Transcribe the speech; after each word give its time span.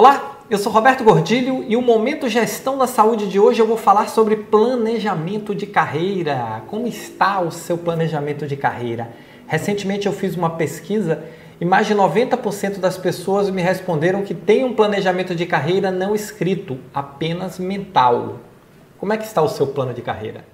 Olá, 0.00 0.38
eu 0.48 0.56
sou 0.56 0.72
Roberto 0.72 1.04
Gordilho 1.04 1.62
e 1.68 1.76
o 1.76 1.82
Momento 1.82 2.26
Gestão 2.26 2.78
da 2.78 2.86
Saúde 2.86 3.28
de 3.28 3.38
hoje 3.38 3.60
eu 3.60 3.66
vou 3.66 3.76
falar 3.76 4.08
sobre 4.08 4.34
planejamento 4.34 5.54
de 5.54 5.66
carreira. 5.66 6.62
Como 6.68 6.86
está 6.86 7.38
o 7.38 7.50
seu 7.50 7.76
planejamento 7.76 8.46
de 8.46 8.56
carreira? 8.56 9.10
Recentemente 9.46 10.06
eu 10.06 10.12
fiz 10.14 10.34
uma 10.34 10.48
pesquisa 10.48 11.22
e 11.60 11.66
mais 11.66 11.86
de 11.86 11.94
90% 11.94 12.78
das 12.78 12.96
pessoas 12.96 13.50
me 13.50 13.60
responderam 13.60 14.22
que 14.22 14.32
tem 14.32 14.64
um 14.64 14.72
planejamento 14.72 15.34
de 15.34 15.44
carreira 15.44 15.90
não 15.90 16.14
escrito, 16.14 16.78
apenas 16.94 17.58
mental. 17.58 18.38
Como 18.96 19.12
é 19.12 19.18
que 19.18 19.26
está 19.26 19.42
o 19.42 19.50
seu 19.50 19.66
plano 19.66 19.92
de 19.92 20.00
carreira? 20.00 20.46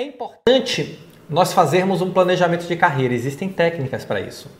É 0.00 0.02
importante 0.02 0.98
nós 1.28 1.52
fazermos 1.52 2.00
um 2.00 2.10
planejamento 2.10 2.66
de 2.66 2.74
carreira, 2.74 3.12
existem 3.12 3.50
técnicas 3.50 4.02
para 4.02 4.18
isso. 4.18 4.50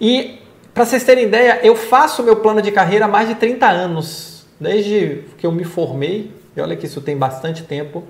E, 0.00 0.40
para 0.74 0.84
vocês 0.84 1.04
terem 1.04 1.26
ideia, 1.26 1.60
eu 1.62 1.76
faço 1.76 2.24
meu 2.24 2.34
plano 2.38 2.60
de 2.60 2.72
carreira 2.72 3.04
há 3.04 3.08
mais 3.08 3.28
de 3.28 3.36
30 3.36 3.68
anos, 3.68 4.44
desde 4.58 5.26
que 5.38 5.46
eu 5.46 5.52
me 5.52 5.62
formei, 5.62 6.32
e 6.56 6.60
olha 6.60 6.74
que 6.74 6.86
isso 6.86 7.00
tem 7.00 7.16
bastante 7.16 7.62
tempo, 7.62 8.02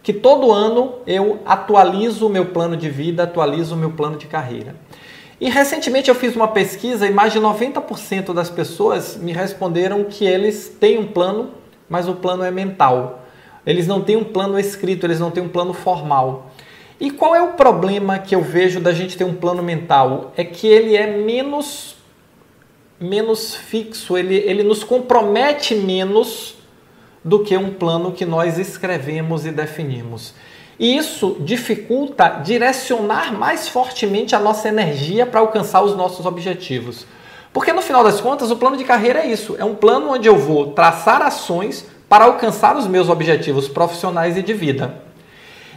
que 0.00 0.12
todo 0.12 0.52
ano 0.52 1.00
eu 1.08 1.40
atualizo 1.44 2.28
o 2.28 2.30
meu 2.30 2.46
plano 2.46 2.76
de 2.76 2.88
vida, 2.88 3.24
atualizo 3.24 3.74
o 3.74 3.78
meu 3.78 3.90
plano 3.90 4.16
de 4.16 4.26
carreira. 4.26 4.76
E 5.40 5.50
recentemente 5.50 6.08
eu 6.08 6.14
fiz 6.14 6.36
uma 6.36 6.46
pesquisa 6.46 7.04
e 7.04 7.10
mais 7.10 7.32
de 7.32 7.40
90% 7.40 8.32
das 8.32 8.48
pessoas 8.48 9.16
me 9.16 9.32
responderam 9.32 10.04
que 10.04 10.24
eles 10.24 10.68
têm 10.68 11.00
um 11.00 11.08
plano, 11.08 11.50
mas 11.88 12.08
o 12.08 12.14
plano 12.14 12.44
é 12.44 12.50
mental. 12.52 13.21
Eles 13.66 13.86
não 13.86 14.00
têm 14.00 14.16
um 14.16 14.24
plano 14.24 14.58
escrito, 14.58 15.06
eles 15.06 15.20
não 15.20 15.30
têm 15.30 15.42
um 15.42 15.48
plano 15.48 15.72
formal. 15.72 16.50
E 17.00 17.10
qual 17.10 17.34
é 17.34 17.42
o 17.42 17.54
problema 17.54 18.18
que 18.18 18.34
eu 18.34 18.42
vejo 18.42 18.80
da 18.80 18.92
gente 18.92 19.16
ter 19.16 19.24
um 19.24 19.34
plano 19.34 19.62
mental? 19.62 20.32
É 20.36 20.44
que 20.44 20.66
ele 20.66 20.96
é 20.96 21.06
menos 21.18 21.96
menos 23.02 23.54
fixo, 23.54 24.16
ele, 24.16 24.36
ele 24.36 24.62
nos 24.62 24.84
compromete 24.84 25.74
menos 25.74 26.54
do 27.24 27.40
que 27.40 27.56
um 27.56 27.72
plano 27.72 28.12
que 28.12 28.24
nós 28.24 28.58
escrevemos 28.58 29.44
e 29.44 29.50
definimos. 29.50 30.34
E 30.78 30.96
isso 30.96 31.36
dificulta 31.40 32.28
direcionar 32.28 33.32
mais 33.36 33.68
fortemente 33.68 34.34
a 34.34 34.40
nossa 34.40 34.68
energia 34.68 35.26
para 35.26 35.40
alcançar 35.40 35.82
os 35.82 35.96
nossos 35.96 36.24
objetivos. 36.26 37.06
Porque 37.52 37.72
no 37.72 37.82
final 37.82 38.02
das 38.02 38.20
contas, 38.20 38.50
o 38.50 38.56
plano 38.56 38.76
de 38.76 38.84
carreira 38.84 39.20
é 39.20 39.26
isso: 39.26 39.54
é 39.58 39.64
um 39.64 39.74
plano 39.74 40.10
onde 40.10 40.28
eu 40.28 40.36
vou 40.36 40.72
traçar 40.72 41.20
ações 41.22 41.86
para 42.12 42.26
alcançar 42.26 42.76
os 42.76 42.86
meus 42.86 43.08
objetivos 43.08 43.68
profissionais 43.68 44.36
e 44.36 44.42
de 44.42 44.52
vida. 44.52 44.96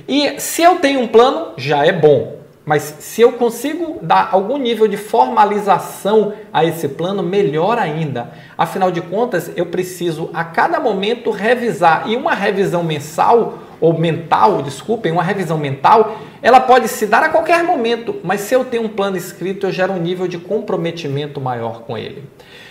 E 0.06 0.38
se 0.38 0.62
eu 0.62 0.80
tenho 0.80 1.00
um 1.00 1.08
plano, 1.08 1.54
já 1.56 1.86
é 1.86 1.94
bom. 1.94 2.40
Mas 2.66 2.98
se 3.00 3.22
eu 3.22 3.32
consigo 3.32 4.00
dar 4.02 4.28
algum 4.34 4.58
nível 4.58 4.86
de 4.86 4.98
formalização 4.98 6.34
a 6.52 6.66
esse 6.66 6.90
plano, 6.90 7.24
melhor 7.24 7.80
ainda. 7.80 8.34
Afinal 8.58 8.92
de 8.92 9.00
contas, 9.00 9.50
eu 9.56 9.68
preciso 9.68 10.30
a 10.34 10.44
cada 10.44 10.78
momento 10.78 11.32
revisar. 11.32 12.04
E 12.06 12.18
uma 12.18 12.34
revisão 12.34 12.84
mensal, 12.84 13.60
ou 13.80 13.98
mental, 13.98 14.62
desculpem, 14.62 15.14
uma 15.14 15.24
revisão 15.24 15.58
mental, 15.58 16.18
ela 16.42 16.60
pode 16.60 16.90
se 16.90 17.06
dar 17.06 17.24
a 17.24 17.30
qualquer 17.30 17.64
momento, 17.64 18.18
mas 18.26 18.42
se 18.42 18.54
eu 18.54 18.66
tenho 18.66 18.84
um 18.84 18.90
plano 18.90 19.16
escrito, 19.16 19.68
eu 19.68 19.72
gero 19.72 19.94
um 19.94 20.00
nível 20.00 20.28
de 20.28 20.38
comprometimento 20.38 21.40
maior 21.40 21.84
com 21.84 21.98
ele. 21.98 22.26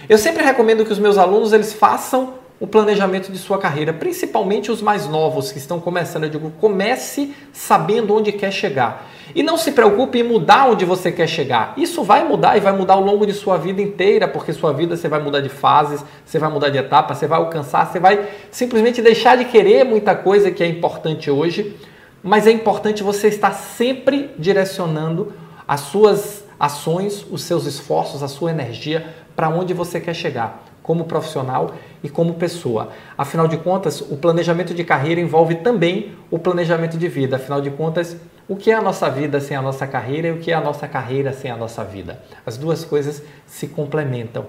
Eu 0.07 0.19
sempre 0.19 0.45
recomendo 0.45 0.85
que 0.85 0.93
os 0.93 0.99
meus 0.99 1.17
alunos 1.17 1.55
eles 1.55 1.73
façam 1.73 2.44
o 2.65 2.67
planejamento 2.67 3.31
de 3.31 3.37
sua 3.37 3.59
carreira, 3.59 3.93
principalmente 3.93 4.73
os 4.73 4.81
mais 4.81 5.07
novos 5.07 5.53
que 5.53 5.59
estão 5.59 5.79
começando. 5.79 6.25
Eu 6.25 6.31
digo, 6.31 6.51
comece 6.59 7.35
sabendo 7.53 8.15
onde 8.17 8.33
quer 8.33 8.51
chegar. 8.51 9.07
E 9.35 9.43
não 9.43 9.59
se 9.59 9.73
preocupe 9.73 10.21
em 10.21 10.23
mudar 10.23 10.71
onde 10.71 10.83
você 10.83 11.13
quer 11.13 11.27
chegar. 11.27 11.75
Isso 11.77 12.03
vai 12.03 12.27
mudar 12.27 12.57
e 12.57 12.61
vai 12.61 12.73
mudar 12.73 12.95
ao 12.95 13.03
longo 13.03 13.27
de 13.27 13.35
sua 13.35 13.59
vida 13.59 13.83
inteira, 13.83 14.27
porque 14.27 14.51
sua 14.51 14.73
vida 14.73 14.97
você 14.97 15.09
vai 15.09 15.21
mudar 15.21 15.43
de 15.43 15.51
fases, 15.51 16.03
você 16.25 16.39
vai 16.39 16.51
mudar 16.51 16.71
de 16.71 16.79
etapa, 16.79 17.15
você 17.15 17.27
vai 17.27 17.39
alcançar, 17.39 17.87
você 17.87 18.01
vai 18.01 18.31
simplesmente 18.51 19.03
deixar 19.03 19.37
de 19.37 19.45
querer 19.45 19.85
muita 19.85 20.15
coisa 20.15 20.51
que 20.51 20.63
é 20.63 20.67
importante 20.67 21.31
hoje, 21.31 21.77
mas 22.23 22.47
é 22.47 22.51
importante 22.51 23.03
você 23.03 23.29
estar 23.29 23.53
sempre 23.53 24.31
direcionando 24.39 25.35
as 25.69 25.81
suas 25.81 26.43
ações, 26.59 27.27
os 27.31 27.43
seus 27.43 27.67
esforços, 27.67 28.23
a 28.23 28.29
sua 28.29 28.51
energia 28.51 29.15
para 29.37 29.51
onde 29.51 29.75
você 29.75 30.01
quer 30.01 30.15
chegar 30.15 30.65
como 30.85 31.07
profissional 31.07 31.75
e 32.03 32.11
como 32.11 32.35
pessoa. 32.35 32.91
Afinal 33.17 33.49
de 33.49 33.57
contas, 33.57 34.03
o 34.03 34.19
planejamento 34.19 34.75
de 34.75 34.85
carreira 34.85 35.19
envolve 35.19 35.57
também 35.57 36.13
o 36.31 36.39
planejamento 36.39 36.99
de 36.99 37.09
vida. 37.09 37.37
Afinal 37.37 37.63
de 37.63 37.71
contas, 37.71 38.19
o 38.47 38.55
que 38.55 38.71
é 38.71 38.75
a 38.75 38.83
nossa 38.83 39.09
vida 39.09 39.41
sem 39.41 39.57
a 39.57 39.63
nossa 39.63 39.87
carreira 39.87 40.29
e 40.29 40.33
o 40.33 40.39
que 40.39 40.53
é 40.53 40.55
a 40.55 40.61
nossa 40.61 40.87
carreira 40.87 41.33
sem 41.33 41.51
a 41.51 41.57
nossa 41.57 41.83
vida? 41.83 42.21
As 42.45 42.59
duas 42.59 42.85
coisas 42.85 43.23
se 43.47 43.67
complementam. 43.67 44.45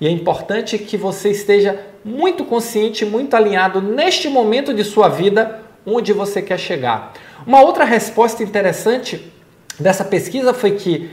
E 0.00 0.06
é 0.06 0.10
importante 0.10 0.78
que 0.78 0.96
você 0.96 1.30
esteja 1.30 1.78
muito 2.04 2.44
consciente, 2.44 3.04
muito 3.04 3.34
alinhado 3.34 3.82
neste 3.82 4.28
momento 4.28 4.72
de 4.72 4.84
sua 4.84 5.08
vida 5.08 5.60
onde 5.84 6.12
você 6.12 6.40
quer 6.40 6.58
chegar. 6.58 7.12
Uma 7.44 7.62
outra 7.62 7.84
resposta 7.84 8.44
interessante 8.44 9.32
dessa 9.78 10.04
pesquisa 10.04 10.54
foi 10.54 10.72
que 10.72 11.10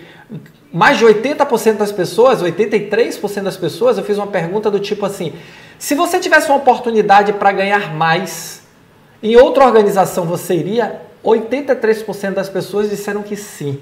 mais 0.71 0.97
de 0.97 1.05
80% 1.05 1.77
das 1.77 1.91
pessoas, 1.91 2.41
83% 2.43 3.43
das 3.43 3.57
pessoas, 3.57 3.97
eu 3.97 4.03
fiz 4.03 4.17
uma 4.17 4.27
pergunta 4.27 4.69
do 4.69 4.79
tipo 4.79 5.05
assim: 5.05 5.33
se 5.79 5.95
você 5.95 6.19
tivesse 6.19 6.49
uma 6.49 6.57
oportunidade 6.57 7.33
para 7.33 7.51
ganhar 7.51 7.93
mais, 7.93 8.61
em 9.21 9.35
outra 9.35 9.65
organização 9.65 10.25
você 10.25 10.55
iria? 10.55 11.01
83% 11.23 12.33
das 12.33 12.49
pessoas 12.49 12.89
disseram 12.89 13.23
que 13.23 13.35
sim. 13.35 13.79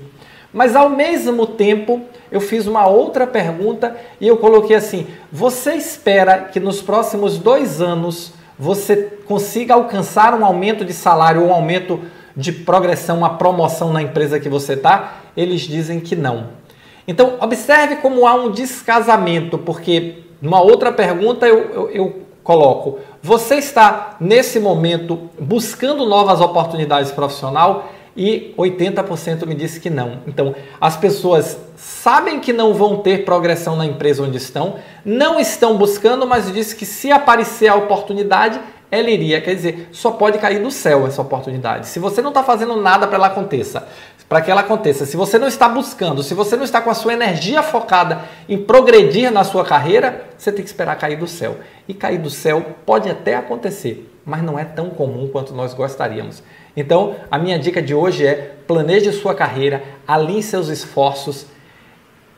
Mas 0.54 0.76
ao 0.76 0.90
mesmo 0.90 1.46
tempo, 1.46 2.02
eu 2.32 2.40
fiz 2.40 2.66
uma 2.66 2.88
outra 2.88 3.28
pergunta 3.28 3.96
e 4.22 4.28
eu 4.28 4.38
coloquei 4.38 4.76
assim: 4.76 5.08
você 5.32 5.74
espera 5.74 6.50
que 6.52 6.60
nos 6.60 6.82
próximos 6.82 7.38
dois 7.38 7.82
anos 7.82 8.34
você 8.58 9.20
consiga 9.26 9.74
alcançar 9.74 10.34
um 10.34 10.46
aumento 10.46 10.86
de 10.86 10.94
salário, 10.94 11.42
um 11.42 11.52
aumento 11.52 12.00
de 12.36 12.52
progressão, 12.52 13.18
uma 13.18 13.38
promoção 13.38 13.92
na 13.92 14.02
empresa 14.02 14.40
que 14.40 14.48
você 14.48 14.74
está? 14.74 15.18
Eles 15.36 15.62
dizem 15.62 16.00
que 16.00 16.16
não. 16.16 16.65
Então, 17.08 17.38
observe 17.40 17.98
como 17.98 18.28
há 18.28 18.34
um 18.34 18.52
descasamento, 18.52 19.58
porque 19.58 20.24
numa 20.42 20.62
outra 20.62 20.92
pergunta 20.92 21.48
eu, 21.48 21.60
eu, 21.72 21.90
eu 21.90 22.22
coloco: 22.44 23.00
você 23.22 23.56
está 23.56 24.16
nesse 24.20 24.60
momento 24.60 25.30
buscando 25.40 26.06
novas 26.06 26.42
oportunidades 26.42 27.12
profissional? 27.12 27.92
E 28.18 28.54
80% 28.58 29.46
me 29.46 29.54
disse 29.54 29.78
que 29.78 29.90
não. 29.90 30.20
Então, 30.26 30.56
as 30.80 30.96
pessoas 30.96 31.60
sabem 31.76 32.40
que 32.40 32.54
não 32.54 32.74
vão 32.74 33.00
ter 33.00 33.26
progressão 33.26 33.76
na 33.76 33.86
empresa 33.86 34.24
onde 34.24 34.38
estão, 34.38 34.76
não 35.04 35.38
estão 35.38 35.78
buscando, 35.78 36.26
mas 36.26 36.50
diz 36.54 36.72
que 36.72 36.86
se 36.86 37.12
aparecer 37.12 37.68
a 37.68 37.76
oportunidade, 37.76 38.58
ela 38.92 39.10
iria. 39.10 39.42
Quer 39.42 39.56
dizer, 39.56 39.90
só 39.92 40.12
pode 40.12 40.38
cair 40.38 40.62
do 40.62 40.72
céu 40.72 41.08
essa 41.08 41.22
oportunidade. 41.22 41.88
Se 41.88 42.00
você 42.00 42.22
não 42.22 42.30
está 42.30 42.44
fazendo 42.44 42.76
nada 42.76 43.08
para 43.08 43.18
ela 43.18 43.28
aconteça, 43.28 43.88
para 44.28 44.42
que 44.42 44.50
ela 44.50 44.62
aconteça, 44.62 45.06
se 45.06 45.16
você 45.16 45.38
não 45.38 45.48
está 45.48 45.70
buscando, 45.70 46.24
se 46.24 46.34
você 46.34 46.56
não 46.56 46.64
está 46.64 46.82
com 46.82 46.90
a 46.90 46.96
sua 46.96 47.14
energia 47.14 47.62
focada 47.62 48.22
em 48.50 48.58
progredir 48.58 49.32
na 49.32 49.44
sua 49.44 49.64
carreira, 49.64 50.26
você 50.38 50.52
tem 50.52 50.64
que 50.64 50.70
esperar 50.70 50.98
cair 50.98 51.18
do 51.18 51.28
céu. 51.28 51.58
E 51.88 51.94
cair 51.94 52.18
do 52.18 52.30
céu 52.30 52.66
pode 52.86 53.10
até 53.10 53.36
acontecer, 53.36 54.12
mas 54.26 54.42
não 54.42 54.58
é 54.58 54.66
tão 54.66 54.90
comum 54.90 55.28
quanto 55.28 55.54
nós 55.54 55.74
gostaríamos. 55.74 56.42
Então, 56.76 57.16
a 57.30 57.38
minha 57.38 57.60
dica 57.60 57.82
de 57.82 57.94
hoje 57.94 58.26
é: 58.26 58.56
planeje 58.68 59.12
sua 59.12 59.36
carreira, 59.36 59.84
alinhe 60.08 60.42
seus 60.42 60.70
esforços, 60.70 61.46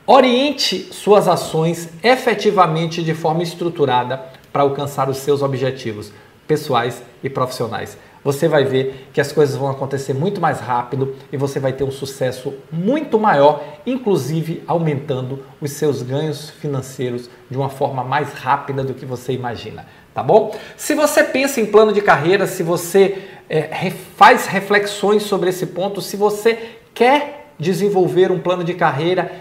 oriente 0.05 0.89
suas 0.91 1.27
ações 1.27 1.89
efetivamente 2.03 3.01
de 3.01 3.13
forma 3.13 3.43
estruturada 3.43 4.21
para 4.51 4.63
alcançar 4.63 5.09
os 5.09 5.17
seus 5.17 5.41
objetivos 5.41 6.11
pessoais 6.47 7.01
e 7.23 7.29
profissionais. 7.29 7.97
Você 8.23 8.47
vai 8.47 8.65
ver 8.65 9.09
que 9.13 9.21
as 9.21 9.31
coisas 9.31 9.55
vão 9.55 9.69
acontecer 9.69 10.13
muito 10.13 10.41
mais 10.41 10.59
rápido 10.59 11.15
e 11.31 11.37
você 11.37 11.59
vai 11.59 11.71
ter 11.71 11.83
um 11.83 11.91
sucesso 11.91 12.53
muito 12.71 13.17
maior, 13.19 13.63
inclusive 13.85 14.63
aumentando 14.67 15.43
os 15.61 15.71
seus 15.71 16.01
ganhos 16.01 16.49
financeiros 16.49 17.29
de 17.49 17.57
uma 17.57 17.69
forma 17.69 18.03
mais 18.03 18.33
rápida 18.33 18.83
do 18.83 18.93
que 18.93 19.05
você 19.05 19.31
imagina, 19.31 19.85
tá 20.13 20.21
bom? 20.21 20.53
Se 20.75 20.93
você 20.93 21.23
pensa 21.23 21.61
em 21.61 21.65
plano 21.67 21.93
de 21.93 22.01
carreira, 22.01 22.47
se 22.47 22.63
você 22.63 23.17
é, 23.49 23.91
faz 24.17 24.45
reflexões 24.45 25.23
sobre 25.23 25.49
esse 25.49 25.67
ponto, 25.67 26.01
se 26.01 26.17
você 26.17 26.57
quer 26.93 27.53
desenvolver 27.57 28.31
um 28.31 28.39
plano 28.39 28.63
de 28.63 28.73
carreira, 28.73 29.31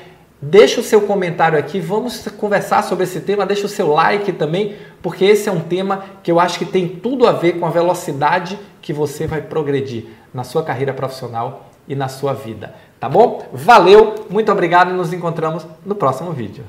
Deixa 0.48 0.81
o 0.81 0.84
seu 0.84 1.00
comentário 1.00 1.58
aqui, 1.58 1.81
vamos 1.81 2.25
conversar 2.38 2.82
sobre 2.84 3.02
esse 3.02 3.19
tema, 3.20 3.44
deixa 3.44 3.66
o 3.66 3.69
seu 3.69 3.88
like 3.88 4.32
também, 4.32 4.76
porque 5.02 5.25
esse 5.25 5.48
é 5.48 5.52
um 5.52 5.58
tema 5.58 6.04
que 6.22 6.31
eu 6.31 6.38
acho 6.38 6.56
que 6.56 6.64
tem 6.64 6.87
tudo 6.87 7.26
a 7.26 7.32
ver 7.32 7.58
com 7.58 7.66
a 7.66 7.70
velocidade 7.70 8.56
que 8.81 8.93
você 8.93 9.26
vai 9.26 9.43
progredir 9.43 10.04
na 10.32 10.44
sua 10.44 10.62
carreira 10.62 10.94
profissional 10.94 11.70
e 11.88 11.96
na 11.96 12.06
sua 12.06 12.32
vida, 12.32 12.72
tá 13.00 13.08
bom? 13.08 13.44
Valeu, 13.52 14.26
muito 14.31 14.52
obrigado 14.52 14.90
e 14.90 14.94
nos 14.94 15.12
encontramos 15.12 15.66
no 15.84 15.96
próximo 15.96 16.31
vídeo. 16.31 16.64